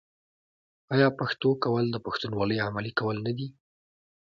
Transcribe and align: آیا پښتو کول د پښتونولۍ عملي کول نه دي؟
آیا 0.93 1.07
پښتو 1.19 1.49
کول 1.63 1.85
د 1.91 1.97
پښتونولۍ 2.05 2.57
عملي 2.67 2.91
کول 2.99 3.17
نه 3.25 3.31
دي؟ 3.37 3.47